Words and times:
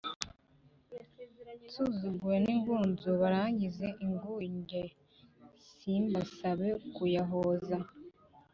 Nsuzuguwe 1.65 2.37
n’ingunzu 2.43 3.09
Barangize 3.21 3.87
ingunge 4.05 4.81
Simbasabe 5.69 6.69
kuyahoza; 6.95 7.77